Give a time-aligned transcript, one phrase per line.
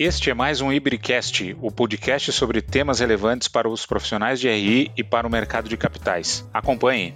[0.00, 4.90] Este é mais um Ibricast, o podcast sobre temas relevantes para os profissionais de RI
[4.96, 6.42] e para o mercado de capitais.
[6.54, 7.14] Acompanhe.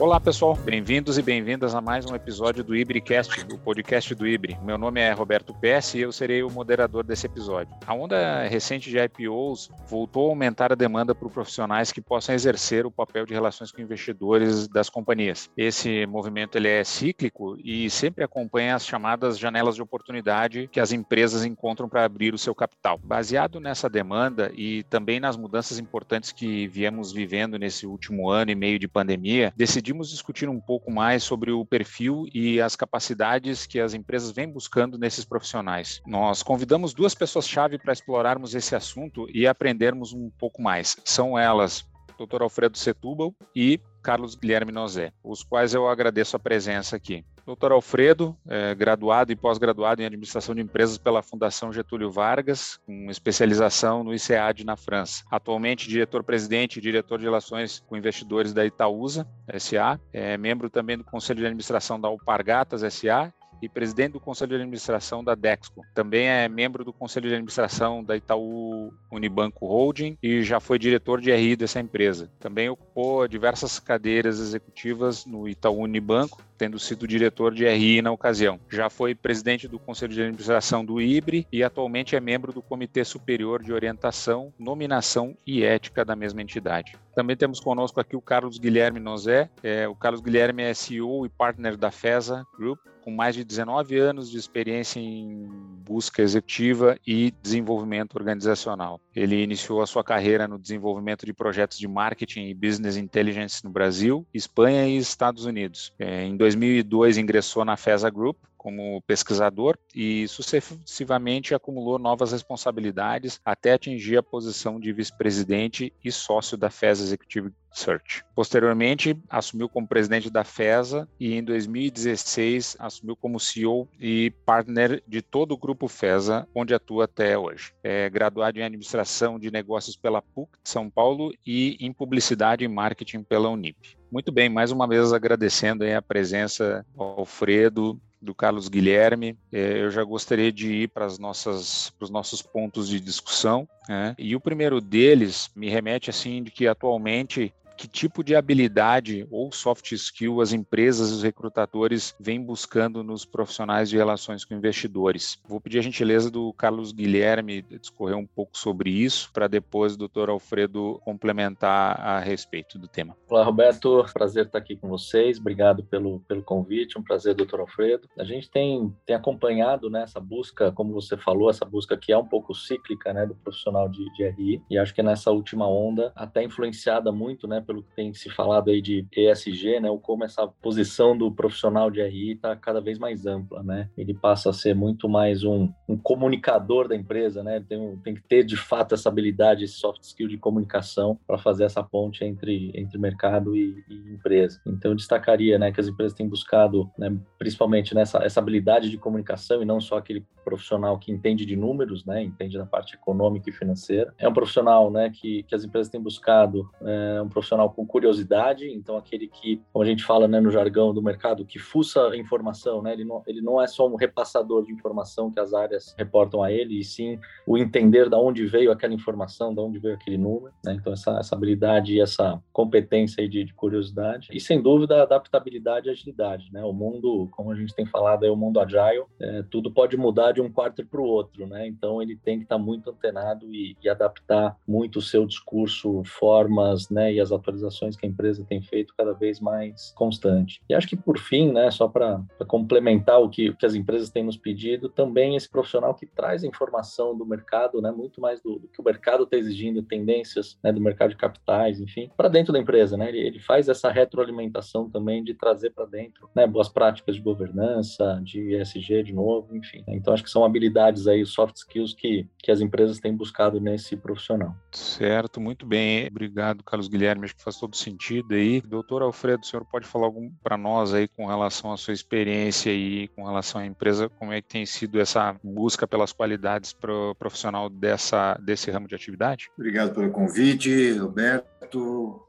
[0.00, 4.56] Olá pessoal, bem-vindos e bem-vindas a mais um episódio do IbriCast, o podcast do Ibri.
[4.62, 7.76] Meu nome é Roberto Pesce e eu serei o moderador desse episódio.
[7.86, 12.86] A onda recente de IPOs voltou a aumentar a demanda por profissionais que possam exercer
[12.86, 15.50] o papel de relações com investidores das companhias.
[15.54, 20.92] Esse movimento ele é cíclico e sempre acompanha as chamadas janelas de oportunidade que as
[20.92, 22.98] empresas encontram para abrir o seu capital.
[23.04, 28.54] Baseado nessa demanda e também nas mudanças importantes que viemos vivendo nesse último ano e
[28.54, 33.66] meio de pandemia, decidi decidimos discutir um pouco mais sobre o perfil e as capacidades
[33.66, 36.00] que as empresas vêm buscando nesses profissionais.
[36.06, 40.96] Nós convidamos duas pessoas-chave para explorarmos esse assunto e aprendermos um pouco mais.
[41.04, 41.84] São elas
[42.16, 42.42] Dr.
[42.42, 47.24] Alfredo Setúbal e Carlos Guilherme Nozé, os quais eu agradeço a presença aqui.
[47.50, 53.10] Doutor Alfredo, é, graduado e pós-graduado em Administração de Empresas pela Fundação Getúlio Vargas, com
[53.10, 55.24] especialização no ICEAD na França.
[55.28, 59.26] Atualmente diretor-presidente e diretor de Relações com Investidores da Itaúsa,
[59.58, 59.98] SA.
[60.12, 63.32] É membro também do Conselho de Administração da Alpargatas, SA
[63.62, 65.84] e presidente do Conselho de Administração da Dexco.
[65.94, 71.20] Também é membro do Conselho de Administração da Itaú Unibanco Holding e já foi diretor
[71.20, 72.30] de RI dessa empresa.
[72.38, 78.60] Também ocupou diversas cadeiras executivas no Itaú Unibanco, tendo sido diretor de RI na ocasião.
[78.68, 83.02] Já foi presidente do Conselho de Administração do IBRE e atualmente é membro do Comitê
[83.02, 86.98] Superior de Orientação, Nominação e Ética da mesma entidade.
[87.14, 89.50] Também temos conosco aqui o Carlos Guilherme Nozé.
[89.62, 92.78] É, o Carlos Guilherme é CEO e partner da FESA Group,
[93.10, 95.48] com mais de 19 anos de experiência em
[95.84, 99.00] busca executiva e desenvolvimento organizacional.
[99.14, 103.70] Ele iniciou a sua carreira no desenvolvimento de projetos de marketing e business intelligence no
[103.70, 105.92] Brasil, Espanha e Estados Unidos.
[105.98, 113.72] É, em 2002 ingressou na FESA Group, como pesquisador e sucessivamente acumulou novas responsabilidades até
[113.72, 118.22] atingir a posição de vice-presidente e sócio da FES Executive Search.
[118.34, 125.22] Posteriormente, assumiu como presidente da FESA e em 2016 assumiu como CEO e partner de
[125.22, 127.72] todo o grupo FESA, onde atua até hoje.
[127.82, 132.68] É graduado em administração de negócios pela PUC de São Paulo e em publicidade e
[132.68, 133.96] marketing pela Unip.
[134.12, 139.38] Muito bem, mais uma vez agradecendo a presença do Alfredo, do Carlos Guilherme.
[139.52, 143.68] É, eu já gostaria de ir para, os nossos pontos de discussão.
[143.88, 144.14] Né?
[144.18, 149.50] E o primeiro deles me remete assim de que atualmente que tipo de habilidade ou
[149.50, 155.40] soft skill as empresas e os recrutadores vêm buscando nos profissionais de relações com investidores.
[155.48, 159.96] Vou pedir a gentileza do Carlos Guilherme discorrer um pouco sobre isso, para depois o
[159.98, 163.16] doutor Alfredo complementar a respeito do tema.
[163.30, 164.04] Olá, Roberto.
[164.12, 165.38] Prazer estar aqui com vocês.
[165.38, 166.98] Obrigado pelo, pelo convite.
[166.98, 168.06] Um prazer, doutor Alfredo.
[168.18, 172.18] A gente tem, tem acompanhado né, essa busca, como você falou, essa busca que é
[172.18, 174.62] um pouco cíclica né, do profissional de, de RI.
[174.68, 178.68] E acho que nessa última onda, até influenciada muito né, pelo que tem se falado
[178.68, 182.98] aí de ESG, né, ou como essa posição do profissional de RI está cada vez
[182.98, 183.88] mais ampla, né?
[183.96, 187.64] Ele passa a ser muito mais um, um comunicador da empresa, né?
[187.68, 191.62] Tem, tem que ter de fato essa habilidade, esse soft skill de comunicação para fazer
[191.62, 194.60] essa ponte entre, entre mercado e, e, empresa.
[194.66, 198.98] Então, eu destacaria, né, que as empresas têm buscado, né, principalmente nessa essa habilidade de
[198.98, 203.50] comunicação e não só aquele profissional que entende de números, né, entende da parte econômica
[203.50, 204.14] e financeira.
[204.18, 208.70] É um profissional, né, que, que as empresas têm buscado, é um profissional com curiosidade,
[208.70, 212.16] então aquele que, como a gente fala né, no jargão do mercado, que fuça a
[212.16, 212.92] informação, né?
[212.92, 216.52] Ele não, ele não é só um repassador de informação que as áreas reportam a
[216.52, 220.52] ele, e sim o entender de onde veio aquela informação, de onde veio aquele número,
[220.64, 220.74] né?
[220.74, 225.90] Então essa, essa habilidade e essa competência de, de, curiosidade e sem dúvida adaptabilidade e
[225.90, 226.64] agilidade, né?
[226.64, 230.29] O mundo, como a gente tem falado, é o mundo agile, é, tudo pode mudar
[230.32, 231.66] de um quarto para o outro, né?
[231.66, 236.88] Então ele tem que estar muito antenado e, e adaptar muito o seu discurso, formas,
[236.88, 237.12] né?
[237.12, 240.60] E as atualizações que a empresa tem feito cada vez mais constante.
[240.68, 244.10] E acho que por fim, né, só para complementar o que, o que as empresas
[244.10, 248.58] têm nos pedido, também esse profissional que traz informação do mercado, né, muito mais do,
[248.58, 252.52] do que o mercado está exigindo, tendências né, do mercado de capitais, enfim, para dentro
[252.52, 256.68] da empresa, né, ele, ele, faz essa retroalimentação também de trazer para dentro, né, boas
[256.68, 259.82] práticas de governança, de ESG de novo, enfim.
[259.88, 263.96] Então acho que são habilidades aí, soft skills que, que as empresas têm buscado nesse
[263.96, 264.54] profissional.
[264.72, 266.06] Certo, muito bem.
[266.06, 267.24] Obrigado, Carlos Guilherme.
[267.24, 268.60] Acho que faz todo sentido aí.
[268.60, 272.70] Doutor Alfredo, o senhor pode falar algum para nós aí com relação à sua experiência
[272.70, 276.92] e com relação à empresa, como é que tem sido essa busca pelas qualidades para
[276.92, 279.50] o profissional dessa, desse ramo de atividade?
[279.56, 281.60] Obrigado pelo convite, Roberto.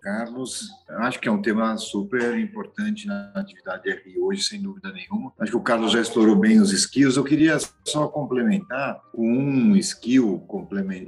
[0.02, 5.34] Carlos, acho que é um tema super importante na atividade RI hoje, sem dúvida nenhuma.
[5.40, 7.18] Acho que o Carlos já explorou bem os skills.
[7.18, 10.46] Eu queria só complementar com um skill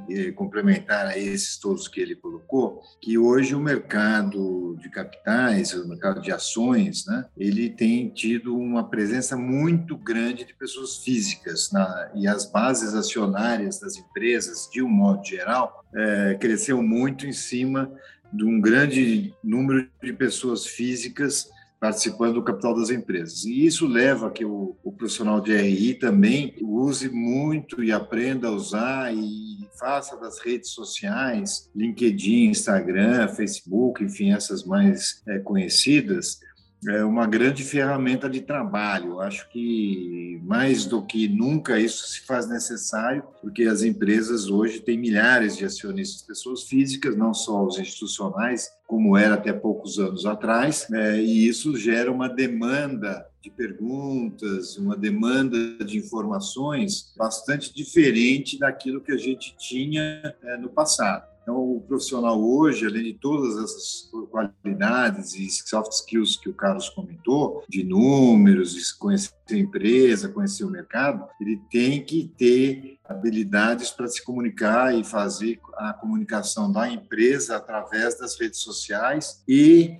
[0.09, 5.87] eh, complementar a esses todos que ele colocou, que hoje o mercado de capitais, o
[5.87, 12.11] mercado de ações, né, ele tem tido uma presença muito grande de pessoas físicas na,
[12.15, 17.91] e as bases acionárias das empresas, de um modo geral, é, cresceu muito em cima
[18.31, 21.49] de um grande número de pessoas físicas
[21.83, 23.43] participando do capital das empresas.
[23.43, 28.47] E isso leva a que o, o, profissional de RI também use muito e aprenda
[28.47, 36.39] a usar e faça das redes sociais, LinkedIn, Instagram, Facebook, enfim, essas mais é, conhecidas,
[36.87, 39.19] é uma grande ferramenta de trabalho.
[39.19, 44.97] Acho que mais do que nunca isso se faz necessário, porque as empresas hoje têm
[44.97, 50.87] milhares de acionistas, pessoas físicas, não só os institucionais, como era até poucos anos atrás,
[50.89, 51.21] né?
[51.21, 59.11] e isso gera uma demanda de perguntas, uma demanda de informações bastante diferente daquilo que
[59.11, 61.32] a gente tinha é, no passado.
[61.43, 66.89] Então, o profissional hoje, além de todas essas qualidades e soft skills que o Carlos
[66.89, 73.91] comentou, de números, de conhecer a empresa, conhecer o mercado, ele tem que ter habilidades
[73.91, 79.97] para se comunicar e fazer a comunicação da empresa através das redes sociais e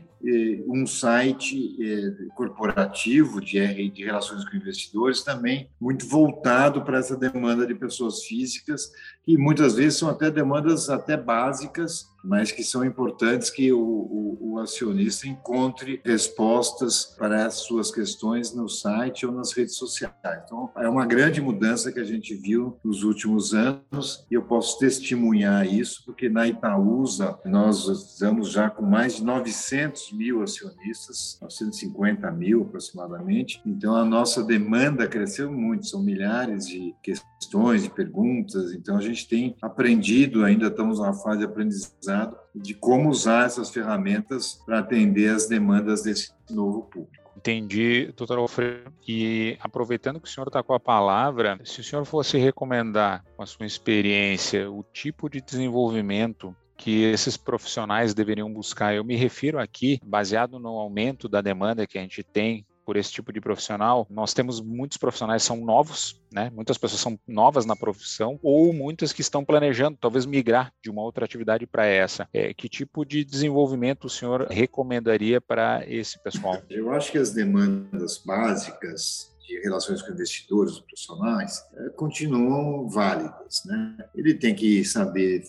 [0.68, 7.68] um site eh, corporativo de, de relações com investidores também muito voltado para essa demanda
[7.68, 8.92] de pessoas físicas
[9.26, 14.54] que muitas vezes são até demandas até básicas mas que são importantes que o, o,
[14.54, 20.14] o, acionista encontre respostas para as suas questões no site ou nas redes sociais.
[20.46, 24.80] Então, é uma grande mudança que a gente viu nos últimos anos e eu posso
[24.80, 32.32] testemunhar isso, porque na Itaúsa nós estamos já com mais de 900 mil acionistas, 950
[32.32, 38.96] mil aproximadamente, então a nossa demanda cresceu muito, são milhares de questões, de perguntas, então
[38.98, 42.13] a gente tem aprendido, ainda estamos na fase de aprendizagem
[42.56, 47.24] de como usar essas ferramentas para atender as demandas desse novo público.
[47.36, 48.94] Entendi, doutor Alfredo.
[49.08, 53.44] E aproveitando que o senhor está com a palavra, se o senhor fosse recomendar, com
[53.44, 58.96] a sua experiência, o tipo de desenvolvimento que esses profissionais deveriam buscar.
[58.96, 63.12] Eu me refiro aqui, baseado no aumento da demanda que a gente tem por esse
[63.12, 66.52] tipo de profissional, nós temos muitos profissionais que são novos, né?
[66.54, 71.02] Muitas pessoas são novas na profissão ou muitas que estão planejando talvez migrar de uma
[71.02, 72.28] outra atividade para essa.
[72.34, 76.62] É, que tipo de desenvolvimento o senhor recomendaria para esse pessoal?
[76.70, 83.64] Eu acho que as demandas básicas relações com investidores, profissionais, é, continuam válidas.
[83.66, 83.98] Né?
[84.16, 85.44] Ele tem que saber,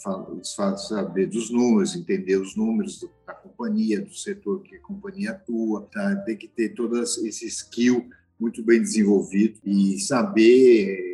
[0.77, 6.17] saber dos números, entender os números da companhia, do setor que a companhia atua, tá?
[6.17, 8.09] tem que ter todo esse skill
[8.39, 11.14] muito bem desenvolvido e saber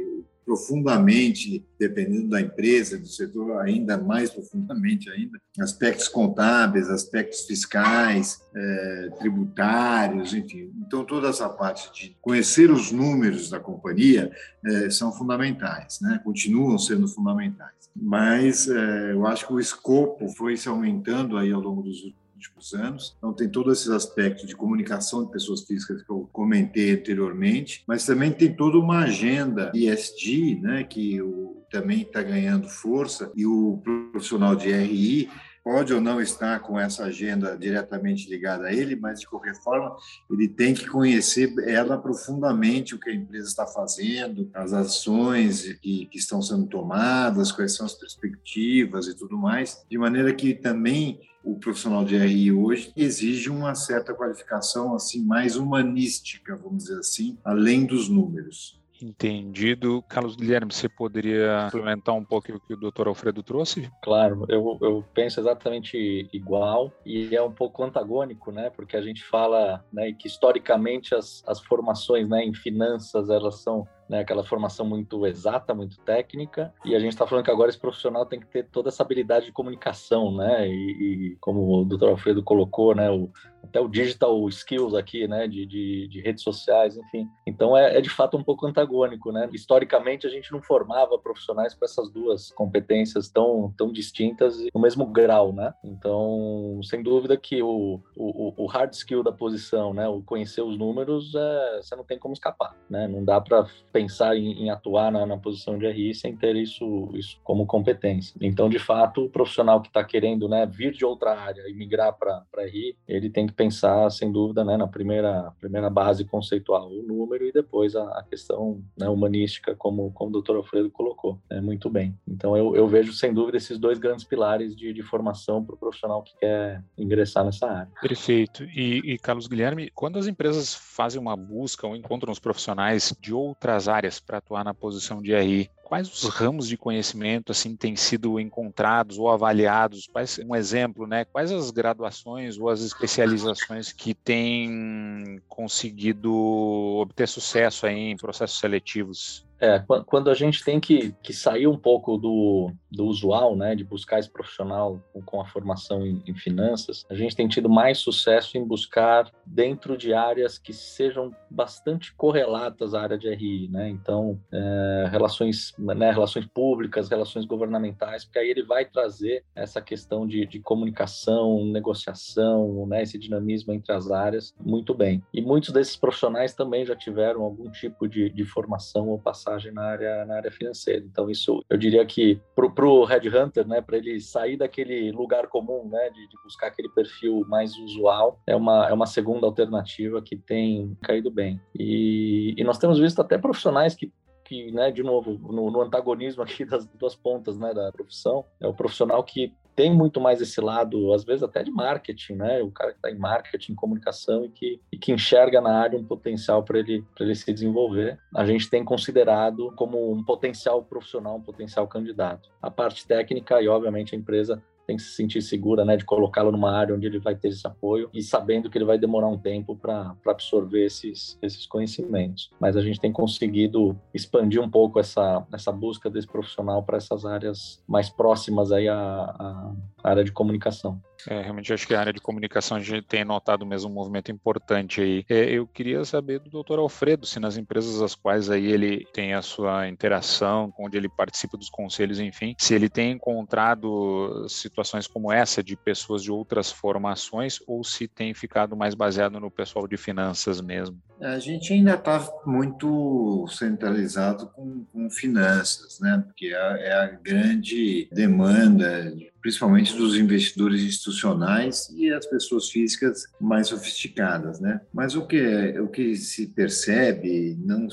[0.51, 9.11] profundamente, dependendo da empresa, do setor, ainda mais profundamente ainda, aspectos contábeis, aspectos fiscais, é,
[9.17, 10.73] tributários, enfim.
[10.85, 14.33] Então, toda essa parte de conhecer os números da companhia
[14.67, 16.21] é, são fundamentais, né?
[16.25, 17.89] continuam sendo fundamentais.
[17.95, 22.30] Mas é, eu acho que o escopo foi se aumentando aí ao longo dos últimos
[22.75, 23.15] anos.
[23.19, 28.07] Então, tem todos esses aspectos de comunicação de pessoas físicas que eu comentei anteriormente, mas
[28.07, 33.81] também tem toda uma agenda ESG, né, que o, também está ganhando força, e o
[34.13, 35.29] profissional de RI
[35.63, 39.95] pode ou não estar com essa agenda diretamente ligada a ele, mas de qualquer forma
[40.31, 46.07] ele tem que conhecer ela profundamente o que a empresa está fazendo, as ações que,
[46.07, 51.21] que estão sendo tomadas, quais são as perspectivas e tudo mais, de maneira que também
[51.45, 57.39] o profissional de RI hoje exige uma certa qualificação assim mais humanística, vamos dizer assim,
[57.45, 58.80] além dos números.
[59.03, 60.03] Entendido.
[60.09, 63.91] Carlos Guilherme, você poderia implementar um pouco o que o doutor Alfredo trouxe?
[64.03, 68.71] Claro, eu, eu penso exatamente igual e é um pouco antagônico, né?
[68.71, 73.87] Porque a gente fala né, que historicamente as, as formações né, em finanças elas são
[74.11, 77.79] né, aquela formação muito exata, muito técnica, e a gente está falando que agora esse
[77.79, 82.09] profissional tem que ter toda essa habilidade de comunicação, né, e, e como o Dr.
[82.09, 83.31] Alfredo colocou, né, o,
[83.71, 87.29] até o digital skills aqui, né, de, de, de redes sociais, enfim.
[87.47, 89.49] Então é, é, de fato um pouco antagônico, né?
[89.53, 95.07] Historicamente a gente não formava profissionais com essas duas competências tão, tão distintas no mesmo
[95.07, 95.73] grau, né?
[95.85, 100.77] Então, sem dúvida que o, o, o hard skill da posição, né, o conhecer os
[100.77, 103.07] números, é, você não tem como escapar, né?
[103.07, 107.11] Não dá para pensar em, em atuar na, na, posição de RI sem ter isso,
[107.15, 108.35] isso como competência.
[108.41, 112.17] Então, de fato, o profissional que está querendo, né, vir de outra área e migrar
[112.17, 117.03] para RI, ele tem que pensar, sem dúvida, né, na primeira, primeira base conceitual, o
[117.03, 120.57] número, e depois a, a questão né, humanística, como, como o Dr.
[120.57, 121.39] Alfredo colocou.
[121.51, 122.17] É, muito bem.
[122.27, 125.79] Então, eu, eu vejo, sem dúvida, esses dois grandes pilares de, de formação para o
[125.79, 127.93] profissional que quer ingressar nessa área.
[128.01, 128.65] Perfeito.
[128.65, 133.35] E, e, Carlos Guilherme, quando as empresas fazem uma busca ou encontram os profissionais de
[133.35, 137.97] outras áreas para atuar na posição de RI, quais os ramos de conhecimento assim têm
[137.97, 140.07] sido encontrados ou avaliados?
[140.07, 141.25] Quais, um exemplo, né?
[141.25, 149.45] Quais as graduações ou as especializações que têm conseguido obter sucesso aí em processos seletivos?
[149.61, 153.85] É, quando a gente tem que, que sair um pouco do, do usual, né, de
[153.85, 158.57] buscar esse profissional com a formação em, em, finanças, a gente tem tido mais sucesso
[158.57, 163.91] em buscar dentro de áreas que sejam bastante correlatas à área de RI, né?
[163.91, 170.27] Então, é, relações, né, relações públicas, relações governamentais, porque aí ele vai trazer essa questão
[170.27, 175.23] de, de comunicação, negociação, né, esse dinamismo entre as áreas muito bem.
[175.35, 179.73] E muitos desses profissionais também já tiveram algum tipo de, de formação ou passagem passagem
[179.73, 181.05] na área, na área financeira.
[181.05, 185.89] Então, isso eu diria que para o Headhunter, né, para ele sair daquele lugar comum,
[185.89, 190.37] né, de, de, buscar aquele perfil mais usual, é uma, é uma segunda alternativa que
[190.37, 191.61] tem caído bem.
[191.75, 196.43] E, e nós temos visto até profissionais que que, né, de novo, no, no, antagonismo
[196.43, 200.61] aqui das duas pontas, né, da profissão, é o profissional que tem muito mais esse
[200.61, 202.63] lado, às vezes até de marketing, né?
[202.63, 206.05] O cara que está em marketing, comunicação e que, e que enxerga na área um
[206.05, 208.19] potencial para ele, ele se desenvolver.
[208.35, 212.51] A gente tem considerado como um potencial profissional, um potencial candidato.
[212.61, 216.51] A parte técnica e, obviamente, a empresa tem que se sentir segura, né, de colocá-lo
[216.51, 219.39] numa área onde ele vai ter esse apoio e sabendo que ele vai demorar um
[219.39, 222.51] tempo para absorver esses, esses conhecimentos.
[222.59, 227.25] Mas a gente tem conseguido expandir um pouco essa, essa busca desse profissional para essas
[227.25, 231.01] áreas mais próximas aí à, à área de comunicação.
[231.29, 234.31] É, realmente acho que a área de comunicação a gente tem notado mesmo um movimento
[234.31, 235.25] importante aí.
[235.29, 239.35] É, eu queria saber do doutor Alfredo, se nas empresas as quais aí ele tem
[239.35, 245.33] a sua interação, onde ele participa dos conselhos, enfim, se ele tem encontrado situações como
[245.33, 249.97] essa de pessoas de outras formações ou se tem ficado mais baseado no pessoal de
[249.97, 250.99] finanças mesmo.
[251.21, 256.23] A gente ainda está muito centralizado com, com, finanças, né?
[256.25, 263.69] Porque é, é a grande demanda principalmente dos investidores institucionais e as pessoas físicas mais
[263.69, 264.81] sofisticadas, né?
[264.93, 267.89] Mas o que o que se percebe não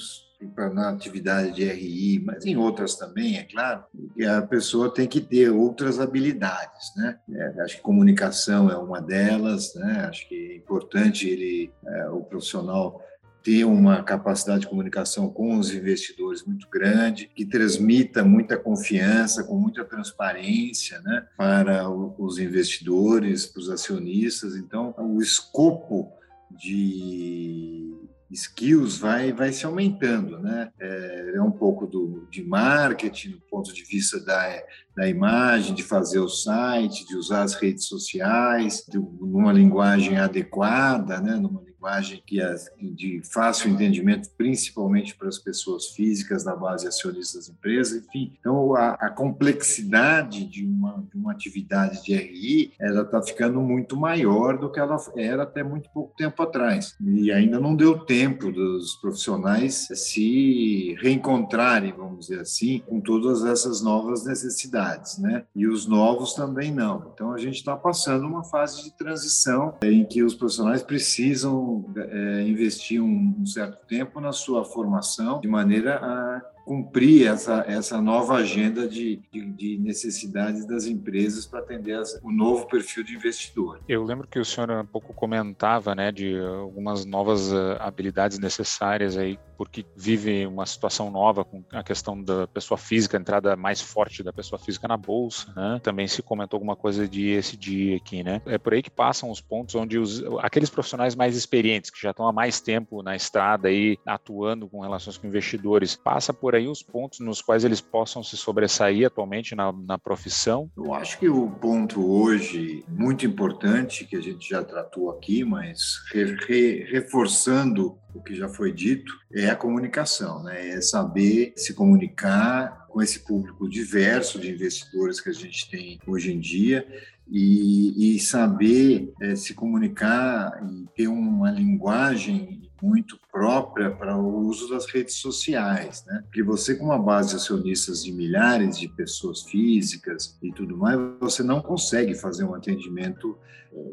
[0.74, 3.84] na atividade de RI, mas em outras também, é claro,
[4.16, 7.18] que a pessoa tem que ter outras habilidades, né?
[7.34, 10.06] É, acho que comunicação é uma delas, né?
[10.08, 13.02] Acho que é importante ele, é, o profissional
[13.48, 19.58] ter uma capacidade de comunicação com os investidores muito grande, que transmita muita confiança, com
[19.58, 24.58] muita transparência né, para os investidores, para os acionistas.
[24.58, 26.12] Então, o escopo
[26.52, 27.96] de
[28.30, 30.70] skills vai, vai se aumentando, né?
[30.78, 34.62] É, é um pouco do, de marketing, do ponto de vista da,
[34.94, 41.22] da imagem, de fazer o site, de usar as redes sociais, de, numa linguagem adequada,
[41.22, 41.36] né?
[41.36, 47.38] Numa linguagem que é de fácil entendimento, principalmente para as pessoas físicas da base acionista
[47.38, 48.34] das empresas, enfim.
[48.40, 53.96] Então, a, a complexidade de uma, de uma atividade de RI, ela está ficando muito
[53.96, 56.96] maior do que ela era até muito pouco tempo atrás.
[57.00, 63.82] E ainda não deu tempo dos profissionais se reencontrarem, vamos dizer assim, com todas essas
[63.82, 65.44] novas necessidades, né?
[65.56, 67.12] E os novos também não.
[67.14, 71.67] Então, a gente está passando uma fase de transição em que os profissionais precisam
[71.98, 78.02] é, investir um, um certo tempo na sua formação de maneira a cumprir essa, essa
[78.02, 83.16] nova agenda de, de, de necessidades das empresas para atender as, o novo perfil de
[83.16, 83.80] investidor.
[83.88, 89.18] Eu lembro que o senhor um pouco comentava né, de algumas novas uh, habilidades necessárias
[89.18, 93.82] aí porque vive uma situação nova com a questão da pessoa física, a entrada mais
[93.82, 95.80] forte da pessoa física na bolsa, né?
[95.82, 98.42] Também se comentou alguma coisa de ESG aqui, né?
[98.46, 102.12] É por aí que passam os pontos onde os, aqueles profissionais mais experientes, que já
[102.12, 106.68] estão há mais tempo na estrada aí, atuando com relações com investidores, passa por aí
[106.68, 110.70] os pontos nos quais eles possam se sobressair atualmente na, na profissão?
[110.78, 116.04] Eu acho que o ponto hoje muito importante, que a gente já tratou aqui, mas
[116.12, 120.70] re, re, reforçando o que já foi dito, é a comunicação, né?
[120.70, 126.34] é saber se comunicar com esse público diverso de investidores que a gente tem hoje
[126.34, 126.86] em dia
[127.30, 134.70] e, e saber é, se comunicar e ter uma linguagem muito própria para o uso
[134.70, 136.22] das redes sociais, né?
[136.24, 141.00] Porque você com uma base de acionistas de milhares de pessoas físicas e tudo mais,
[141.20, 143.38] você não consegue fazer um atendimento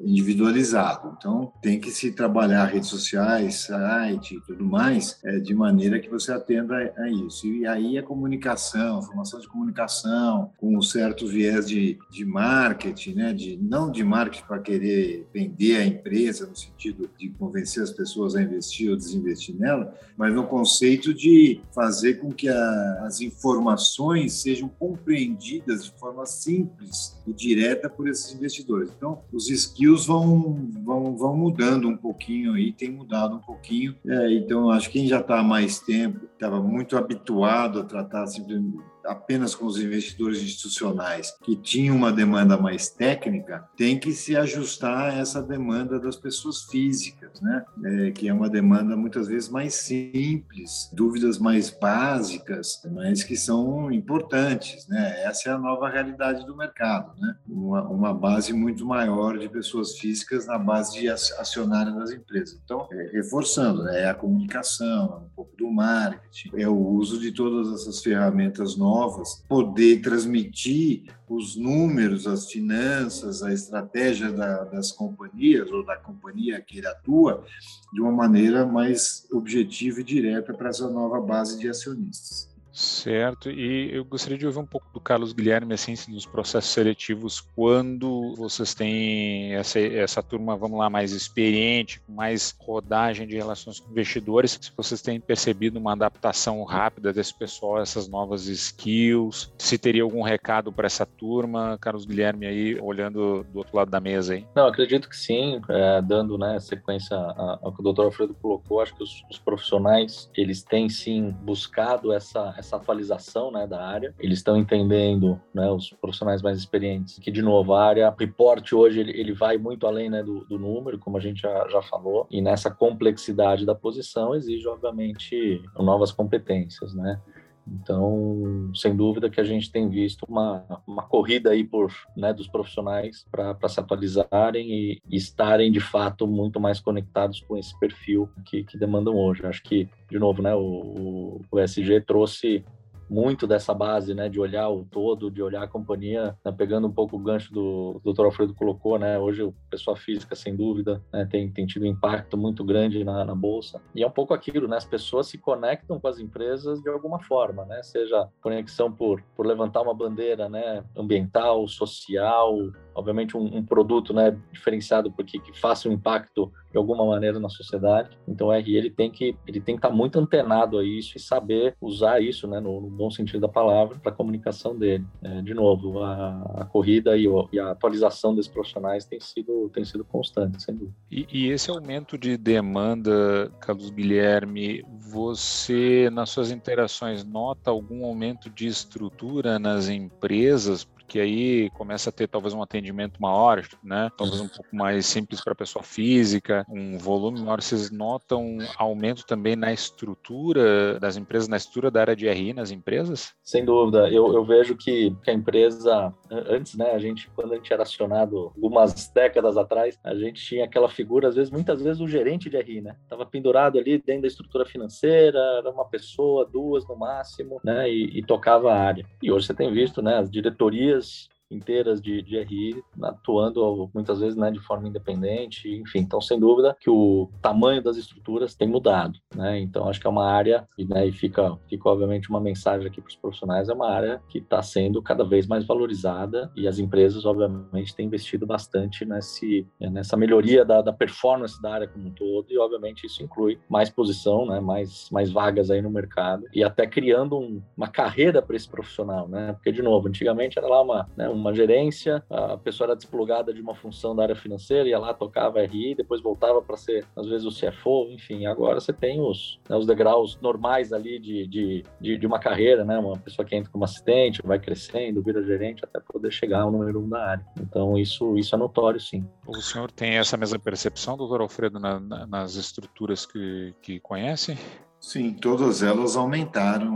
[0.02, 1.14] individualizado.
[1.16, 6.08] Então, tem que se trabalhar redes sociais, site e tudo mais, é, de maneira que
[6.08, 7.46] você atenda a, isso.
[7.46, 13.14] E aí a comunicação, a formação de comunicação, com um certo viés de, de marketing,
[13.14, 13.23] né?
[13.32, 18.34] De, não de marketing para querer vender a empresa, no sentido de convencer as pessoas
[18.34, 24.34] a investir ou desinvestir nela, mas no conceito de fazer com que a, as informações
[24.34, 28.90] sejam compreendidas de forma simples e direta por esses investidores.
[28.96, 33.94] Então, os skills vão, vão, vão mudando um pouquinho aí, tem mudado um pouquinho.
[34.06, 38.26] É, então, acho que quem já está há mais tempo, estava muito habituado a tratar
[38.28, 44.36] simplesmente apenas com os investidores institucionais que tinham uma demanda mais técnica, tem que se
[44.36, 47.64] ajustar a essa demanda das pessoas físicas, né?
[47.84, 53.92] É, que é uma demanda muitas vezes mais simples, dúvidas mais básicas, mas que são
[53.92, 55.22] importantes, né?
[55.24, 57.36] Essa é a nova realidade do mercado, né?
[57.46, 62.58] Uma, uma base muito maior de pessoas físicas na base de acionária das empresas.
[62.64, 64.02] Então, é, reforçando, né?
[64.02, 68.76] é a comunicação, é um pouco do marketing, é o uso de todas essas ferramentas
[68.76, 75.96] novas novas, poder transmitir os números, as finanças, a estratégia da, das companhias ou da
[75.96, 77.44] companhia que ele atua
[77.92, 82.53] de uma maneira mais objetiva e direta para essa nova base de acionistas.
[82.74, 87.40] Certo, e eu gostaria de ouvir um pouco do Carlos Guilherme, assim, nos processos seletivos,
[87.40, 93.78] quando vocês têm essa, essa turma, vamos lá, mais experiente, com mais rodagem de relações
[93.78, 99.78] com investidores, se vocês têm percebido uma adaptação rápida desse pessoal, essas novas skills, se
[99.78, 104.34] teria algum recado para essa turma, Carlos Guilherme aí, olhando do outro lado da mesa
[104.34, 104.44] aí.
[104.52, 108.96] Não, acredito que sim, é, dando né, sequência ao que o doutor Alfredo colocou, acho
[108.96, 114.14] que os, os profissionais, eles têm sim buscado essa essa atualização né, da área.
[114.18, 119.00] Eles estão entendendo, né, os profissionais mais experientes, que, de novo, a área report hoje
[119.00, 122.26] ele, ele vai muito além né, do, do, número, como a gente já, já falou,
[122.30, 127.20] e nessa complexidade da posição exige, obviamente, novas competências, né?
[127.66, 132.46] Então, sem dúvida que a gente tem visto uma, uma corrida aí por, né, dos
[132.46, 138.28] profissionais para se atualizarem e, e, estarem de fato muito mais conectados com esse perfil
[138.44, 139.46] que, que demandam hoje.
[139.46, 142.64] Acho que, de novo, né, o, o SG trouxe
[143.08, 146.92] muito dessa base, né, de olhar o todo, de olhar a companhia, né, pegando um
[146.92, 148.24] pouco o gancho do, do Dr.
[148.24, 152.36] Alfredo colocou, né, hoje o pessoa física, sem dúvida, né, tem, tem tido um impacto
[152.36, 153.80] muito grande na, na bolsa.
[153.94, 157.18] E é um pouco aquilo, né, as pessoas se conectam com as empresas de alguma
[157.20, 163.64] forma, né, seja conexão por, por levantar uma bandeira, né, ambiental, social, obviamente um, um
[163.64, 168.18] produto, né, diferenciado porque que faça um impacto de alguma maneira na sociedade.
[168.26, 171.20] Então o ele tem que ele tem que estar tá muito antenado a isso e
[171.20, 175.04] saber usar isso, né, no, no bom sentido da palavra, para a comunicação dele.
[175.22, 179.84] É, de novo, a, a corrida e, e, a atualização desses profissionais tem sido tem
[179.84, 180.96] sido constante, sem dúvida.
[181.10, 188.50] E, e esse aumento de demanda, Carlos Guilherme, você nas suas interações nota algum aumento
[188.50, 194.10] de estrutura nas empresas que aí começa a ter talvez um atendimento maior, né?
[194.18, 197.62] Talvez um pouco mais simples para a pessoa física, um volume maior.
[197.62, 202.72] Vocês notam aumento também na estrutura das empresas, na estrutura da área de RI nas
[202.72, 203.32] empresas?
[203.44, 204.10] Sem dúvida.
[204.10, 208.50] Eu, eu vejo que, a empresa, antes, né, a gente, quando a gente era acionado
[208.56, 212.60] algumas décadas atrás, a gente tinha aquela figura, às vezes, muitas vezes, o gerente de
[212.60, 212.96] RI, né?
[213.08, 217.88] Tava pendurado ali dentro da estrutura financeira, era uma pessoa, duas no máximo, né?
[217.88, 219.06] E, e tocava a área.
[219.22, 224.20] E hoje você tem visto, né, as diretorias diretorias inteiras de, de RI atuando muitas
[224.20, 226.00] vezes né, de forma independente, enfim.
[226.00, 229.58] Então, sem dúvida que o tamanho das estruturas tem mudado, né?
[229.60, 233.08] Então, acho que é uma área, e, né, fica, fica obviamente uma mensagem aqui para
[233.08, 237.24] os profissionais, é uma área que está sendo cada vez mais valorizada e as empresas,
[237.24, 242.46] obviamente, têm investido bastante nesse, nessa melhoria da, da performance da área como um todo
[242.50, 246.86] e, obviamente, isso inclui mais posição, né, mais, mais vagas aí no mercado e até
[246.86, 249.52] criando um, uma carreira para esse profissional, né?
[249.52, 253.60] Porque, de novo, antigamente era lá uma, né, uma gerência, a pessoa era desplugada de
[253.60, 257.46] uma função da área financeira, ia lá, tocava RI, depois voltava para ser, às vezes,
[257.46, 258.46] o CFO, enfim.
[258.46, 262.84] Agora você tem os, né, os degraus normais ali de, de, de, de, uma carreira,
[262.84, 262.98] né?
[262.98, 267.00] Uma pessoa que entra como assistente, vai crescendo, vira gerente, até poder chegar ao número
[267.00, 267.46] um da área.
[267.60, 269.26] Então, isso, isso é notório, sim.
[269.46, 274.56] O senhor tem essa mesma percepção, doutor Alfredo, na, na, nas estruturas que, que conhece?
[275.00, 276.88] Sim, todas elas aumentaram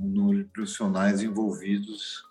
[0.00, 2.24] o número de profissionais envolvidos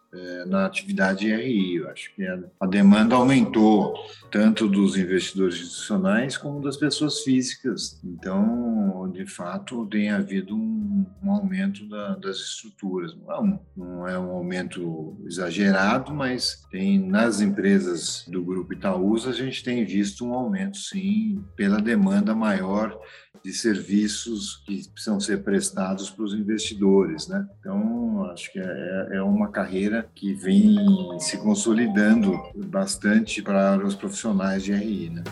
[0.47, 1.75] na atividade RI.
[1.75, 3.93] Eu acho que a, demanda aumentou
[4.31, 7.99] tanto dos investidores institucionais como das pessoas físicas.
[8.03, 13.15] Então, de fato, tem havido um, um aumento da, das estruturas.
[13.15, 19.33] Não é, não é um aumento exagerado, mas tem nas empresas do grupo Itaúsa a
[19.33, 22.99] gente tem visto um aumento, sim, pela demanda maior
[23.43, 27.45] de serviços que precisam ser prestados para os investidores, né?
[27.59, 30.77] Então, acho que é, é uma carreira que vem
[31.19, 35.23] se consolidando bastante para os profissionais de RI, né?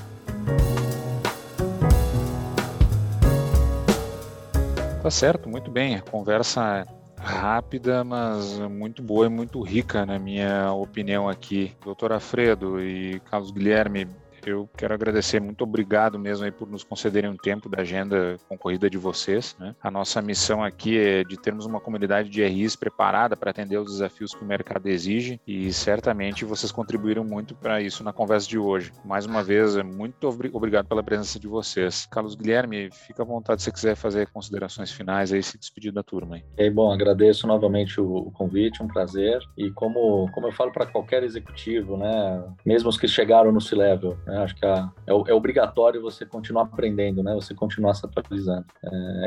[5.01, 5.95] Tá certo, muito bem.
[5.95, 6.85] A conversa
[7.17, 11.73] rápida, mas muito boa e muito rica, na minha opinião aqui.
[11.83, 14.07] Doutor Alfredo e Carlos Guilherme,
[14.49, 18.89] eu quero agradecer, muito obrigado mesmo aí por nos concederem um tempo da agenda concorrida
[18.89, 19.55] de vocês.
[19.59, 19.75] Né?
[19.81, 23.91] A nossa missão aqui é de termos uma comunidade de RIs preparada para atender os
[23.91, 28.57] desafios que o mercado exige e certamente vocês contribuíram muito para isso na conversa de
[28.57, 28.91] hoje.
[29.03, 32.05] Mais uma vez, muito obrigado pela presença de vocês.
[32.05, 36.03] Carlos Guilherme, fica à vontade se você quiser fazer considerações finais aí, se despedir da
[36.03, 36.35] turma.
[36.35, 36.43] Aí.
[36.57, 39.39] É, bom, agradeço novamente o, o convite, um prazer.
[39.57, 44.17] E como, como eu falo para qualquer executivo, né, mesmo os que chegaram no C-Level,
[44.31, 47.33] né, acho que a, é, é, obrigatório você continuar aprendendo, né?
[47.35, 48.65] Você continuar se atualizando.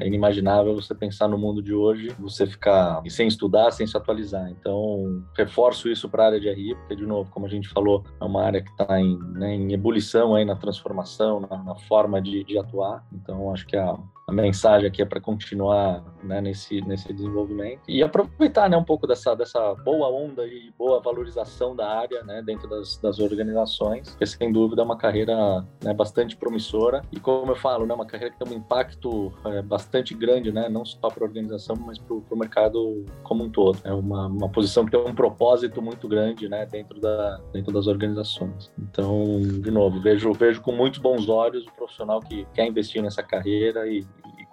[0.01, 4.51] É inimaginável você pensar no mundo de hoje, você ficar sem estudar, sem se atualizar.
[4.51, 8.03] Então, reforço isso para a área de RI, porque, de novo, como a gente falou,
[8.19, 12.23] é uma área que está em, né, em ebulição aí na transformação, na, na forma
[12.23, 13.05] de, de atuar.
[13.13, 18.03] Então, acho que a, a mensagem aqui é para continuar né, nesse, nesse desenvolvimento e
[18.03, 22.69] aproveitar né, um pouco dessa, dessa boa onda e boa valorização da área né, dentro
[22.69, 27.57] das, das organizações, porque sem dúvida é uma carreira né, bastante promissora e como eu
[27.57, 31.25] falo, né, uma carreira que tem um impacto é, bastante grande, né, não só para
[31.25, 33.79] a organização, mas para o mercado como um todo.
[33.85, 37.87] É uma, uma posição que tem um propósito muito grande né, dentro, da, dentro das
[37.87, 38.71] organizações.
[38.79, 43.23] Então, de novo, vejo, vejo com muitos bons olhos o profissional que quer investir nessa
[43.23, 44.05] carreira e,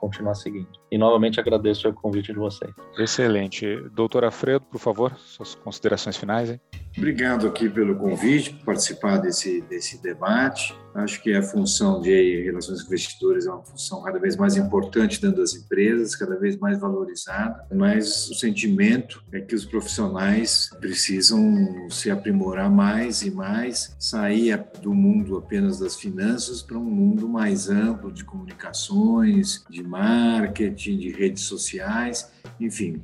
[0.01, 0.67] continuar seguindo.
[0.91, 2.73] E novamente agradeço o convite de vocês.
[2.97, 3.77] Excelente.
[3.91, 6.49] Doutor Alfredo, por favor, suas considerações finais.
[6.49, 6.59] Hein?
[6.97, 10.75] Obrigado aqui pelo convite, por participar desse, desse debate.
[10.93, 15.37] Acho que a função de relações investidores é uma função cada vez mais importante dentro
[15.37, 22.11] das empresas, cada vez mais valorizada, mas o sentimento é que os profissionais precisam se
[22.11, 28.11] aprimorar mais e mais, sair do mundo apenas das finanças para um mundo mais amplo
[28.11, 33.01] de comunicações, de marketing, de redes sociais, enfim,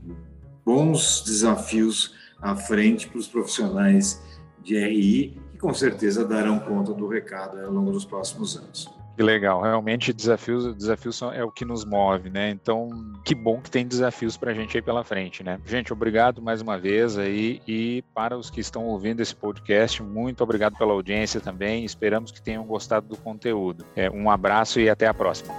[0.65, 4.21] bons desafios à frente para os profissionais
[4.61, 8.97] de RI, que com certeza darão conta do recado ao longo dos próximos anos.
[9.17, 12.51] Que legal, realmente desafios, desafios é o que nos move, né?
[12.51, 12.87] Então,
[13.25, 15.59] que bom que tem desafios para a gente aí pela frente, né?
[15.65, 20.43] Gente, obrigado mais uma vez aí e para os que estão ouvindo esse podcast, muito
[20.43, 21.83] obrigado pela audiência também.
[21.83, 23.83] Esperamos que tenham gostado do conteúdo.
[23.95, 25.51] É, um abraço e até a próxima.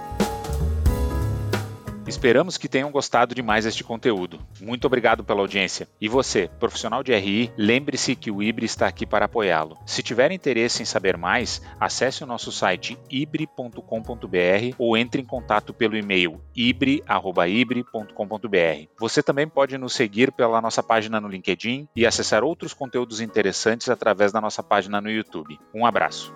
[2.09, 4.39] Esperamos que tenham gostado de mais este conteúdo.
[4.59, 5.87] Muito obrigado pela audiência.
[6.01, 9.77] E você, profissional de RI, lembre-se que o IBRE está aqui para apoiá-lo.
[9.85, 15.71] Se tiver interesse em saber mais, acesse o nosso site ibre.com.br ou entre em contato
[15.71, 18.89] pelo e-mail ibre.ibre.com.br.
[18.99, 23.87] Você também pode nos seguir pela nossa página no LinkedIn e acessar outros conteúdos interessantes
[23.87, 25.59] através da nossa página no YouTube.
[25.71, 26.33] Um abraço.